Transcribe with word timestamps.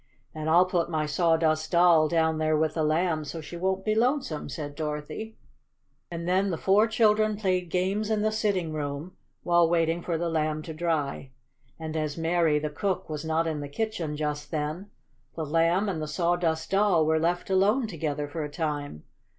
"And 0.33 0.49
I'll 0.49 0.65
put 0.65 0.89
my 0.89 1.05
Sawdust 1.05 1.71
Doll 1.73 2.07
down 2.07 2.39
there 2.39 2.57
with 2.57 2.73
the 2.73 2.83
Lamb 2.83 3.23
so 3.23 3.39
she 3.39 3.55
won't 3.55 3.85
be 3.85 3.93
lonesome," 3.93 4.49
said 4.49 4.73
Dorothy. 4.73 5.37
And 6.09 6.27
then 6.27 6.49
the 6.49 6.57
four 6.57 6.87
children 6.87 7.37
played 7.37 7.69
games 7.69 8.09
in 8.09 8.23
the 8.23 8.31
sitting 8.31 8.73
room, 8.73 9.15
while 9.43 9.69
waiting 9.69 10.01
for 10.01 10.17
the 10.17 10.27
Lamb 10.27 10.63
to 10.63 10.73
dry. 10.73 11.29
And 11.79 11.95
as 11.95 12.17
Mary, 12.17 12.57
the 12.57 12.71
cook, 12.71 13.09
was 13.11 13.23
not 13.23 13.45
in 13.45 13.59
the 13.59 13.69
kitchen 13.69 14.17
just 14.17 14.49
then, 14.49 14.89
the 15.35 15.45
Lamb 15.45 15.87
and 15.87 16.01
the 16.01 16.07
Sawdust 16.07 16.71
Doll 16.71 17.05
were 17.05 17.19
left 17.19 17.51
alone 17.51 17.85
together 17.85 18.27
for 18.27 18.43
a 18.43 18.49
time. 18.49 19.03